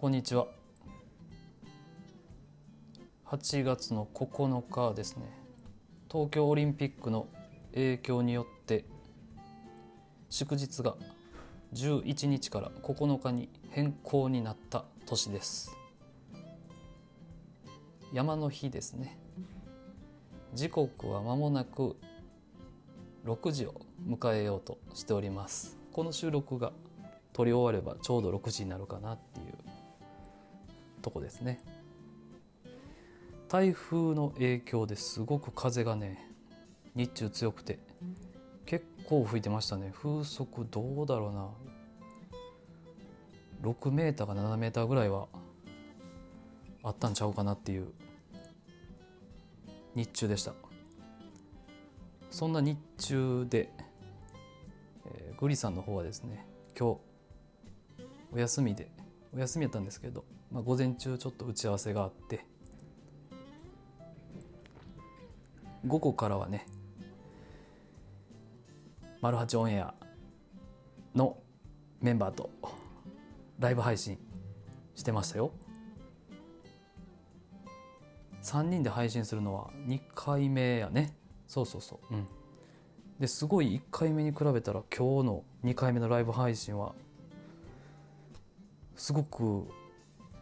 [0.00, 0.46] こんにちは。
[3.26, 5.24] 8月の9日ですね。
[6.08, 7.26] 東京オリンピックの
[7.74, 8.84] 影響によって
[10.30, 10.94] 祝日が
[11.74, 15.76] 11日から9日に変更になった年です。
[18.12, 19.18] 山の日ですね。
[20.54, 21.96] 時刻は間もなく
[23.24, 23.74] 6時を
[24.08, 25.76] 迎えようとしております。
[25.92, 26.70] この収録が
[27.32, 29.67] 撮り終わればちょうど6時になるかなっていう
[30.98, 31.60] とこですね。
[33.48, 36.30] 台風の影響ですごく風がね
[36.94, 37.78] 日中強くて
[38.66, 39.92] 結構吹いてましたね。
[39.94, 41.48] 風速どうだろうな。
[43.62, 45.26] 6メーターか7メーターぐらいは
[46.82, 47.88] あったんちゃうかなっていう
[49.94, 50.52] 日中でした。
[52.30, 53.72] そんな日中で、
[55.06, 56.46] えー、グリさんの方はですね
[56.78, 57.00] 今日
[58.30, 58.90] お休みで
[59.34, 62.44] お休みやったんですけど、まあ、午前中ちょっと打ち合わせがあって
[65.86, 66.66] 午後からはね
[69.20, 69.94] 「マルハチオンエア」
[71.14, 71.38] の
[72.00, 72.50] メンバーと
[73.58, 74.18] ライブ配信
[74.94, 75.52] してましたよ。
[78.42, 81.14] 3人で配信するのは2回目やね。
[81.46, 82.14] そうそうそう。
[82.14, 82.26] うん。
[83.18, 86.94] ですごい1回目に比べたら今日の2回目のライブ配信は
[88.96, 89.68] すごく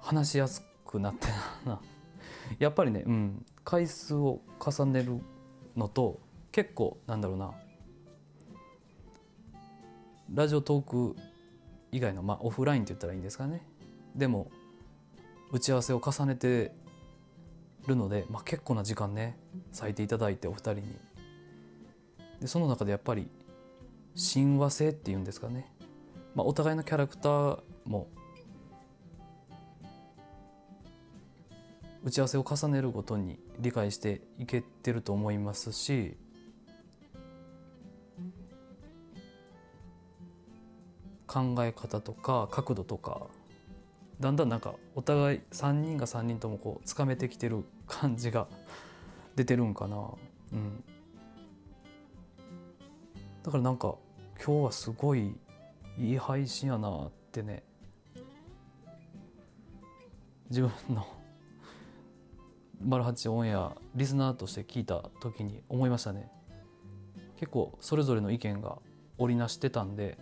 [0.00, 1.26] 話しやすくなって
[1.64, 1.80] な。
[2.58, 5.20] やっぱりねうん回数を重ねる
[5.76, 7.52] のと結構なんだろうな。
[10.32, 11.16] ラジオトーク
[11.90, 13.62] 以外の、まあ、オフラインって言ったらいいんですかね。
[14.14, 14.50] でも
[15.50, 16.72] 打ち合わせを重ねて
[17.86, 19.38] るので、まあ、結構な時間ね
[19.72, 20.82] 割いていただいてお二人に。
[22.40, 23.28] でその中でやっぱり
[24.14, 25.72] 親和性っていうんですかね、
[26.34, 28.08] まあ、お互いのキャラクターも
[32.08, 36.16] 打ち合わせを重ねるごとに理解していけてると思いますし
[41.26, 43.26] 考え方とか角度とか
[44.20, 48.48] だんだんなんかお互い3人が3人ともこうつかめてきてる感じが
[49.36, 49.96] 出てるんかな。
[50.52, 50.82] うん。
[53.44, 53.94] だからなんか
[54.44, 55.36] 今日はすごい
[55.98, 57.62] いい配信やなってね。
[60.48, 61.06] 自分の
[62.80, 66.30] 「マルハチオンエア」リスナーとして聞いた時に思いましたね。
[67.36, 68.78] 結構それぞれの意見が
[69.16, 70.18] 織りなしてたんで。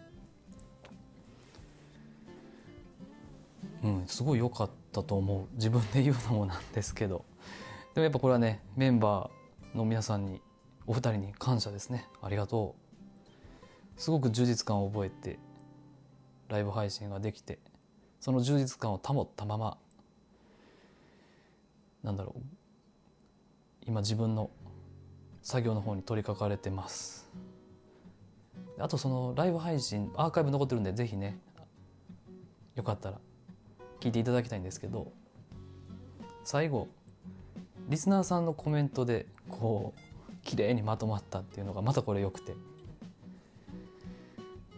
[3.82, 5.46] うんすごい良かったと思う。
[5.54, 7.24] 自分で言うのもなんですけど。
[7.94, 10.40] でもやっぱこれはねメンバーの皆さんに
[10.86, 12.08] お二人に感謝ですね。
[12.22, 12.86] ありがとう。
[13.96, 15.38] すごく充実感を覚えて
[16.48, 17.58] ライブ配信ができて
[18.20, 19.78] その充実感を保ったまま
[22.06, 22.40] なんだろう。
[23.84, 24.48] 今自分の
[25.42, 27.28] 作業の方に取り掛かれてます。
[28.78, 31.38] あとそのライブ配信アーカイブ残ってるんでぜひね
[32.74, 33.18] よかったら
[34.00, 35.10] 聞いていただきたいんですけど
[36.44, 36.88] 最後
[37.88, 42.52] リスナーさんのコメントでこう綺麗にまとまったっていうのがまたこれ良くて、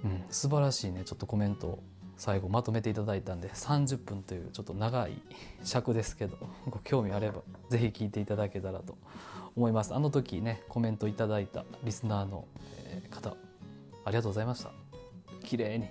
[0.05, 1.83] うん、素晴らしいねちょっとコメントを。
[2.19, 5.13] 最後まとめていただいたんで30分というちょっと長い
[5.63, 6.37] 尺ですけど
[6.69, 8.99] ご興味あれば是非聞いていただけたらと
[9.57, 9.95] 思います。
[9.95, 12.47] あの時ねコメントいただいたリスナーの
[13.11, 13.31] 方
[14.05, 14.73] ありがとうございました。
[15.45, 15.89] 綺麗に。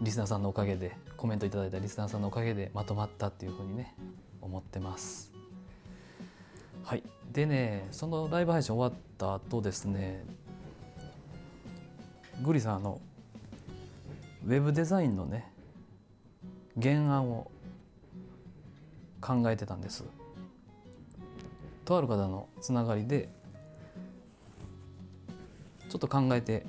[0.00, 3.94] リスナーさんのおかげでコメントいただいたリスナーさんのおかげでまとまったっていうふうにね
[4.40, 5.32] 思ってます。
[6.84, 7.02] はい。
[7.32, 10.24] でねそのライブ配信終わった後ですね
[12.42, 13.00] グリさんあの
[14.46, 15.50] ウェブデザインのね
[16.80, 17.50] 原案を
[19.20, 20.04] 考えてたんです。
[21.84, 23.28] とある方のつながりで
[25.88, 26.64] ちょっと考えて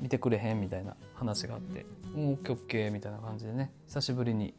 [0.00, 4.54] 見てくれへんみたいな話があって「もう OKOK」みたいな感じでね久しぶりに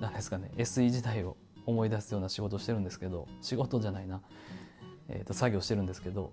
[0.00, 4.20] 何ですかね SE 時代を思い出すような仕事してるんですけど仕事じゃないな、
[5.08, 6.32] えー、と作業してるんですけど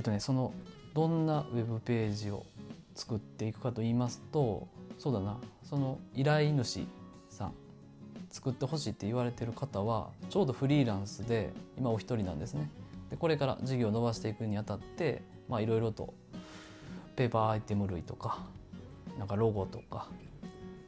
[0.00, 0.54] えっとねその
[0.94, 2.46] どんなウェブページを
[2.94, 4.66] 作っていくかと言いますと
[4.96, 6.86] そうだなその依頼主
[7.28, 7.52] さん
[8.30, 12.70] 作ってほしいって言われてる方はちょうどフリーランスで今お一人なんですね。
[13.10, 15.20] でこれから事業を伸ばしていくにあたって
[15.50, 16.14] いろいろと
[17.14, 18.38] ペーパーアイテム類とか
[19.18, 20.08] なんかロゴとか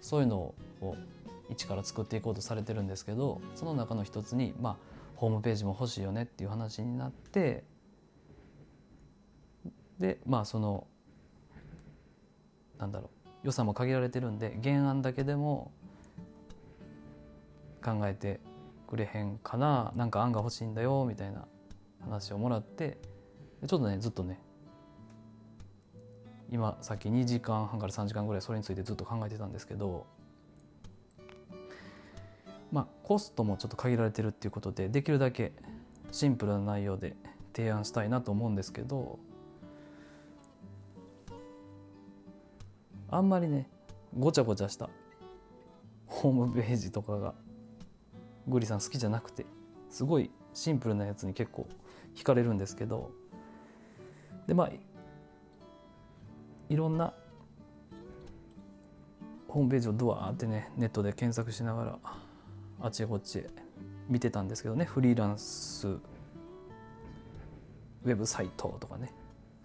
[0.00, 0.97] そういうのを
[1.50, 4.76] 一から作っていこうとされてるんですけどその中の一つに、まあ、
[5.17, 7.65] ホームページも欲しいよねっていう話になって
[9.99, 10.87] でまあその
[12.79, 15.73] なんだろう予算も限られてるんで原案だけでも
[17.83, 18.41] 考えて
[18.87, 21.47] くれへんかななんか案が欲しいんだよみたいな
[22.00, 22.99] 話をもらって
[23.67, 24.39] ちょっとねずっとね
[26.50, 30.06] 今さっき2時間半から3時間ぐらいそれについてずっと考えてたんですけど
[32.71, 35.53] まあコストもちょっと限られてるっていうことでできるだけ
[36.11, 37.17] シンプルな内容で
[37.55, 39.19] 提案したいなと思うんですけど
[43.12, 43.69] あんまりね
[44.19, 44.88] ごちゃごちゃした
[46.06, 47.35] ホームページとかが
[48.49, 49.44] グリさん好きじゃなくて
[49.91, 51.69] すごいシンプルなやつに結構
[52.17, 53.11] 惹かれるんですけど
[54.47, 54.70] でまあ
[56.70, 57.12] いろんな
[59.47, 61.99] ホームページをドワーってねネットで検索しながら
[62.81, 63.44] あっちこっち
[64.08, 69.12] 見てたんですけどねフリーランスウェブサイトとかね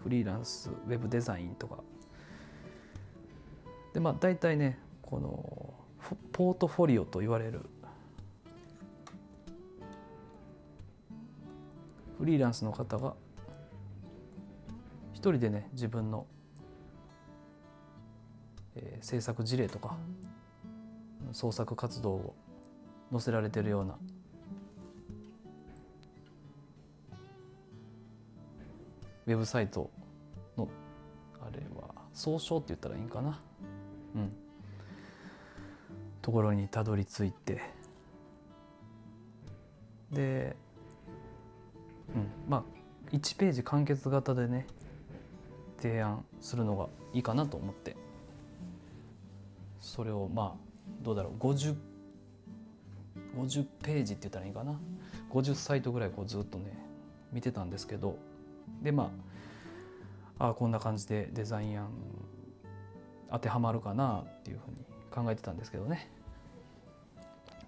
[0.02, 1.78] フリーランスウェブデザインとか
[3.98, 5.74] でまあ大体ねこの
[6.30, 7.68] ポートフォリオと言われる。
[12.16, 13.14] フリーランスの方が
[15.12, 16.26] 一人でね自分の、
[18.76, 19.96] えー、制作事例とか
[21.32, 22.36] 創作活動を
[23.10, 23.98] 載せられてるような。
[29.26, 29.90] ウェブサイト
[30.56, 30.68] の
[31.40, 33.40] あれは総称って言ったらいいんかな。
[34.14, 34.32] うん、
[36.22, 37.60] ところにたどり着いて。
[40.12, 40.56] で、
[42.14, 42.64] うん、まあ
[43.12, 44.66] 1ページ完結型でね
[45.78, 47.96] 提案するのがいいかなと思って。
[49.80, 50.68] それをまあ
[51.02, 51.42] どうだろう。
[51.42, 51.76] 50,
[53.36, 54.78] 50ページって言ったらいいかな。
[55.30, 56.78] 50サイトぐらいこうずっとね
[57.32, 58.16] 見てたんですけど。
[58.82, 59.10] でま
[60.38, 61.88] ああこんな感じでデザイン案
[63.30, 64.76] 当てはまるかなっていうふうに
[65.10, 66.10] 考えてたんですけどね。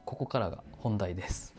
[0.05, 1.55] ここからが本題です。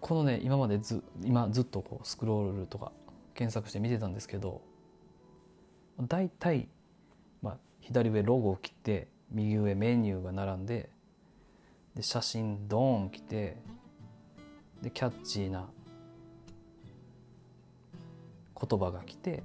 [0.00, 2.92] このね今までず今ずっとこうスクロールとか
[3.34, 4.62] 検索して見てたんですけど
[6.00, 6.68] 大体、
[7.42, 10.90] まあ、左上ロゴを切って右上メニューが並んで
[11.94, 13.56] で写真ドーン来て
[14.82, 15.66] でキャッチーな
[18.58, 19.42] 言葉が来て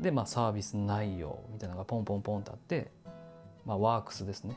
[0.00, 2.90] で、まあ、サービス内容みたいなのがポンポンポンとあって、
[3.66, 4.56] まあ、ワークスですね。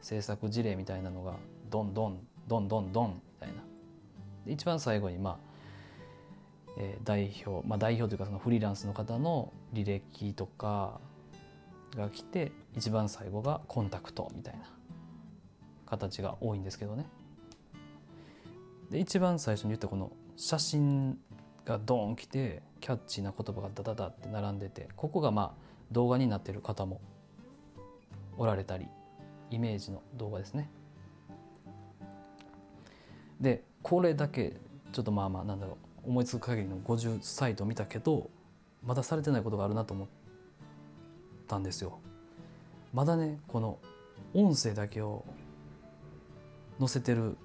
[0.00, 1.34] 制作事例みたいなのが
[1.70, 3.54] どんどんどんどんどんみたいな。
[4.44, 5.36] で一番最後にまあ、
[6.78, 11.00] えー、代表、まあ、代表というかそのフリーランスの方の履歴とか
[11.96, 14.70] が来て一番最後がコンタクトみたいな
[15.86, 17.06] 形が多いんですけどね。
[18.90, 21.18] で一番最初に言ったこの写真
[21.64, 25.52] がドーン来てキャッチーな言葉がダダダって並んでてここがまあ
[25.90, 27.00] 動画になってる方も
[28.38, 28.86] おられたり
[29.50, 30.70] イメージの動画ですね。
[33.40, 34.52] でこれだけ
[34.92, 38.30] ちょっとまあまあなんだろう思いつく限りの50サイト見たけど
[38.84, 40.08] まだされてないことがあるなと思っ
[41.48, 41.98] たんですよ。
[42.94, 43.80] まだねこの
[44.32, 45.24] 音声だけを
[46.78, 47.36] 載せてる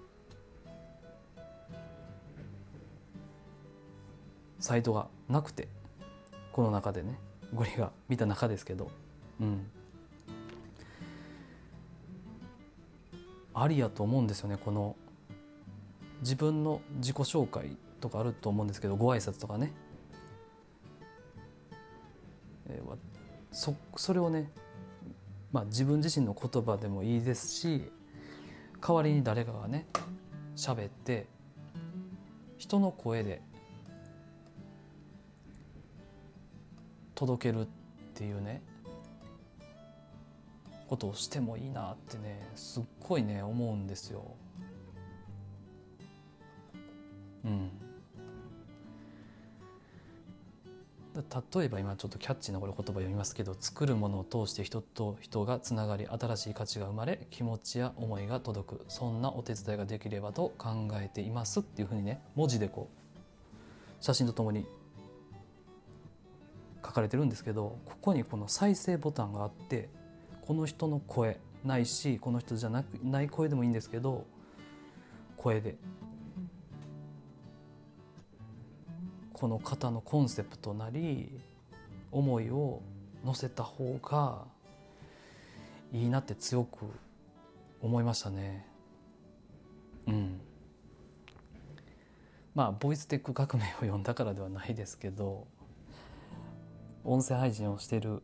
[4.62, 5.68] サイトがなくて
[6.54, 7.20] この中でね
[7.54, 8.90] ゴリが見た中ですけど
[9.42, 9.68] うん。
[13.54, 14.96] ありやと思うんですよねこの
[16.22, 19.74] 自分の自己紹介とかあると思うんですけどご挨拶とかね、
[22.70, 22.98] えー、
[23.52, 24.50] そそれをね、
[25.52, 27.92] まあ、自分自身の言葉でもいいですし
[28.82, 29.86] 代わりに誰かがね
[30.56, 31.28] 喋って
[32.58, 33.42] 人の声で
[37.22, 37.68] 届けるっ
[38.16, 38.64] ていうね
[40.88, 44.36] ことをしてもいいなってねすっごいね思うんですよ。
[47.46, 47.72] うん、
[51.56, 64.66] 例えば今ちょっとキャッチーなこれ言葉読みますけど作るものを通して人と人がつながり新しい価値が生まれ気持ちや思いが届くそんなお手伝いができればと考えていますっていうふうにね文字でこう写真とともに
[66.92, 69.88] 書かれてるんですけどここにこの再生ボタンがあって
[70.42, 74.26] この人の声ないしこの人じゃなくない声でもいいんですけど
[75.38, 75.78] 声で
[79.32, 81.32] この方のコンセプトなり
[82.12, 82.82] 思いを
[83.24, 84.44] 乗せた方が
[85.94, 86.86] いいなって強く
[87.82, 88.68] 思いましたね。
[90.08, 90.42] うん、
[92.54, 95.48] まあボイステック革命を読んだからではないですけど
[97.04, 98.22] 音声配信をしてる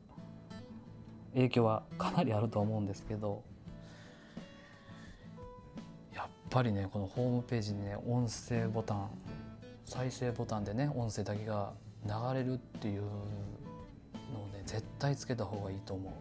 [1.33, 3.43] 影響はかなりあると思うんですけど
[6.15, 9.09] やっぱりねこのホームページにね音声ボタン
[9.85, 11.73] 再生ボタンでね音声だけが
[12.05, 13.11] 流れるっていうのを
[14.47, 16.13] ね絶対つけた方がいいと思う。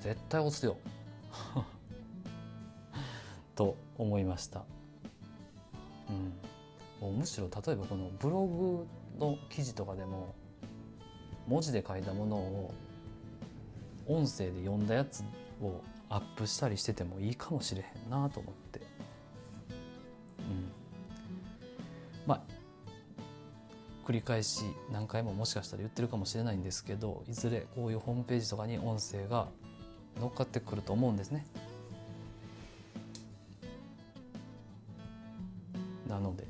[0.00, 0.76] 絶対押すよ。
[3.54, 4.64] と思いました。
[6.08, 6.32] うん。
[7.00, 8.86] もうむしろ例えばこのブログ
[9.18, 10.34] の記事とかでも
[11.50, 12.74] 文字で書いたものを
[14.06, 15.24] 音声で読んだやつ
[15.60, 18.80] をアップしたりしててもいいかもしれへんなと思って
[20.38, 20.70] うん
[22.24, 22.40] まあ
[24.06, 29.48] 繰り返し何回ももしかしたら言ってるかもしれないんですけどいずれこういうホームページとかに音声が
[30.20, 31.46] 乗っかってくると思うんですね。
[36.08, 36.44] なので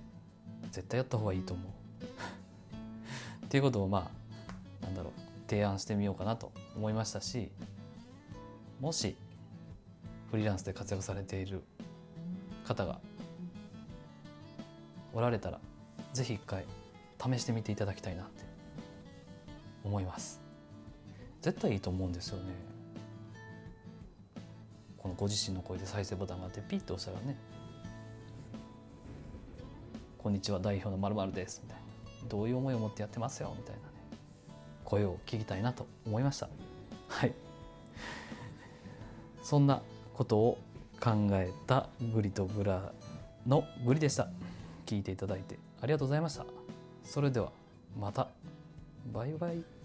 [0.70, 1.66] 絶対やった方がいいと思う。
[3.44, 4.19] っていうことをまあ
[5.50, 7.50] 提案してみようかなと思いましたし
[8.80, 9.16] もし
[10.30, 11.64] フリーランスで活躍されている
[12.64, 13.00] 方が
[15.12, 15.58] おられたら
[16.12, 16.64] 是非一回
[17.20, 18.44] 試してみていただきたいなって
[19.84, 20.40] 思います。
[21.42, 22.44] 絶対いいと思うんですよね。
[24.96, 27.36] このご自身の声で再生ボタンがあってピッと押したらね
[30.18, 33.89] 「こんにちは代表のまるです」みたいなどういう思いを持ってやってますよみたいな。
[34.90, 36.48] 声を聞きたいなと思いました。
[37.08, 37.32] はい。
[39.40, 39.82] そんな
[40.14, 40.58] ことを
[41.00, 42.92] 考えたグリとグラ
[43.46, 44.28] のグリでした。
[44.86, 46.44] 聞いていただいてありがとうございました。
[47.04, 47.52] それでは
[47.98, 48.28] また。
[49.12, 49.79] バイバイ。